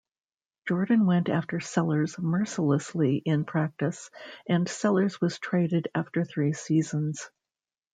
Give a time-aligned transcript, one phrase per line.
[0.67, 4.09] Jordan went after Sellers mercilessly in practice,
[4.49, 7.29] and Sellers was traded after three seasons.